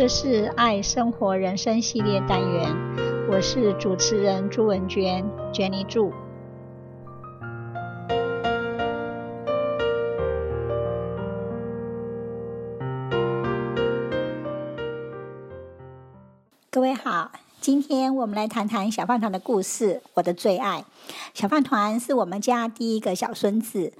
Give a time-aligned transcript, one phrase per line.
[0.00, 2.74] 这是爱生活人生系列单元，
[3.30, 5.22] 我是主持人朱文娟
[5.52, 6.10] ，Jenny 祝。
[16.70, 17.30] 各位好。
[17.60, 20.00] 今天我们来谈谈小饭团的故事。
[20.14, 20.82] 我的最爱，
[21.34, 23.92] 小饭团是我们家第一个小孙子，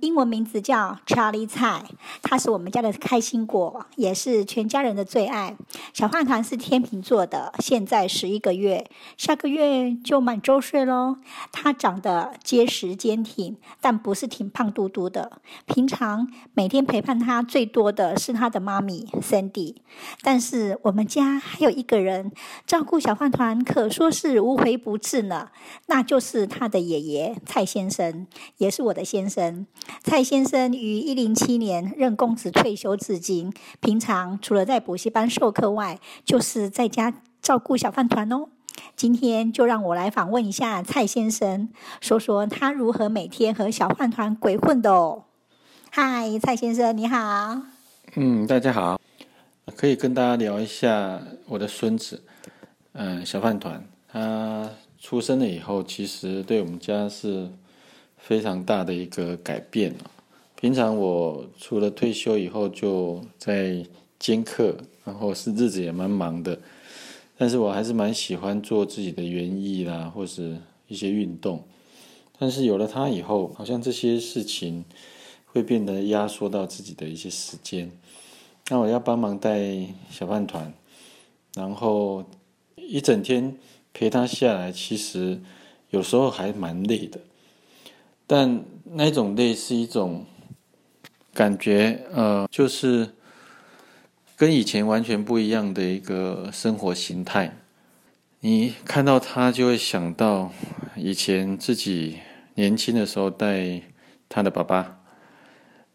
[0.00, 1.82] 英文名字叫 Charlie 蔡，
[2.22, 5.56] 他是我们家的开心果，也是全家人的最爱。
[5.94, 11.16] 小饭团是天秤座的，现在十一个月，下个月就满周岁喽。
[11.50, 15.40] 他长得结实坚挺，但不是挺胖嘟嘟的。
[15.64, 19.76] 平常每天陪伴他最多的是他的妈咪 Sandy，
[20.20, 22.30] 但是我们家还有一个人
[22.66, 23.00] 照顾。
[23.06, 25.50] 小饭团可说是无回不至呢，
[25.86, 28.26] 那就是他的爷爷蔡先生，
[28.56, 29.64] 也是我的先生。
[30.02, 38.48] 蔡先生于一零七年任公职退休至今，平常除了在补习班授课外，就是在家照顾小饭团哦。
[38.96, 41.68] 今天就让我来访问一下蔡先生，
[42.00, 45.26] 说说他如何每天和小饭团鬼混的哦。
[45.92, 47.62] 嗨，蔡先生你好。
[48.16, 49.00] 嗯，大家好，
[49.76, 52.24] 可以跟大家聊一下我的孙子。
[52.98, 57.50] 嗯，小饭团他出生了以后，其实对我们家是
[58.16, 59.94] 非常大的一个改变。
[60.58, 63.84] 平常我除了退休以后就在
[64.18, 66.58] 兼课，然后是日子也蛮忙的，
[67.36, 70.56] 但是我还是蛮喜欢做自己的园艺啦，或是
[70.88, 71.62] 一些运动。
[72.38, 74.86] 但是有了他以后，好像这些事情
[75.44, 77.92] 会变得压缩到自己的一些时间。
[78.70, 80.72] 那我要帮忙带小饭团，
[81.54, 82.24] 然后。
[82.76, 83.56] 一整天
[83.92, 85.40] 陪他下来，其实
[85.90, 87.18] 有时候还蛮累的，
[88.26, 90.24] 但那种累是一种
[91.32, 93.14] 感觉，呃，就是
[94.36, 97.56] 跟以前完全不一样的一个生活形态。
[98.40, 100.52] 你看到他，就会想到
[100.94, 102.18] 以前自己
[102.54, 103.80] 年轻的时候带
[104.28, 105.00] 他的爸爸，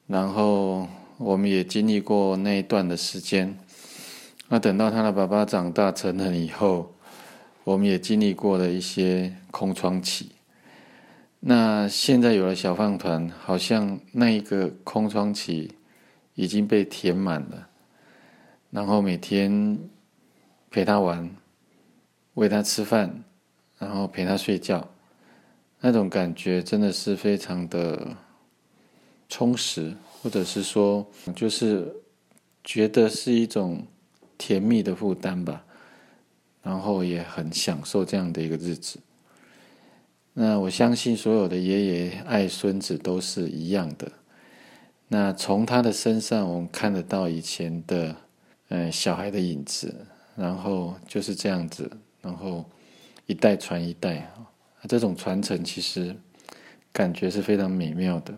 [0.07, 0.87] 然后
[1.17, 3.57] 我们也经历过那一段的时间。
[4.53, 6.93] 那等到他的爸爸长大成人以后，
[7.63, 10.33] 我们也经历过了一些空窗期。
[11.39, 15.71] 那现在有了小饭团，好像那一个空窗期
[16.35, 17.69] 已经被填满了。
[18.71, 19.79] 然后每天
[20.69, 21.33] 陪他玩，
[22.33, 23.23] 喂他吃饭，
[23.79, 24.85] 然后陪他睡觉，
[25.79, 28.17] 那种感觉真的是非常的
[29.29, 31.95] 充实，或者是说，就是
[32.65, 33.87] 觉得是一种。
[34.41, 35.63] 甜蜜的负担吧，
[36.63, 38.99] 然后也很享受这样的一个日子。
[40.33, 44.11] 那我相信所有的爷爷爱孙子都是一样的。
[45.09, 48.15] 那从他的身上，我们看得到以前的，
[48.69, 50.07] 嗯，小孩的影子。
[50.33, 51.91] 然后就是这样子，
[52.21, 52.65] 然后
[53.25, 54.47] 一代传一代啊，
[54.87, 56.15] 这种传承其实
[56.93, 58.33] 感觉是非常美妙的。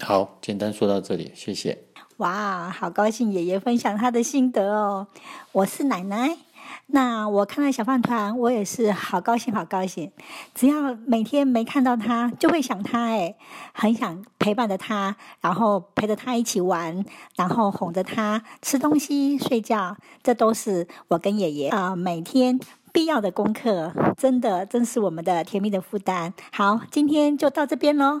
[0.00, 1.78] 好，简单说到这里，谢谢。
[2.20, 5.06] 哇，好高兴爷爷分享他的心得哦！
[5.52, 6.36] 我是奶奶，
[6.88, 10.12] 那我看到小饭团，我也是好高兴，好高兴。
[10.54, 13.34] 只要每天没看到他，就会想他，哎，
[13.72, 17.02] 很想陪伴着他，然后陪着他一起玩，
[17.36, 22.60] 然后哄着他吃东西、睡觉，这都是我跟爷爷啊、每天
[22.92, 23.94] 必要的功课。
[24.18, 26.34] 真的，真是我们的甜蜜的负担。
[26.52, 28.20] 好，今天就到这边喽。